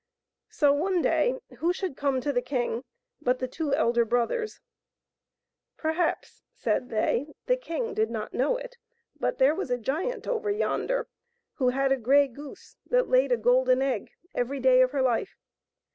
[0.49, 2.85] So, one day, who should come to the king
[3.21, 4.59] but the two elder brothers.
[5.77, 8.77] Perhaps, said they, the king did not know it,
[9.19, 11.07] but there was a giant over yonder
[11.57, 15.37] who had a grey goose that laid a golden egg every day of her life.